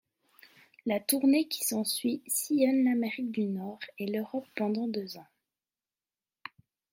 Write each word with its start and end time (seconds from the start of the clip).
La 0.87 0.99
tournée 0.99 1.47
qui 1.47 1.63
s'ensuit 1.63 2.23
sillonne 2.25 2.85
l'Amérique 2.85 3.29
du 3.31 3.45
Nord 3.45 3.77
et 3.99 4.07
l'Europe 4.07 4.47
pendant 4.55 4.87
deux 4.87 5.17
ans. 5.17 5.27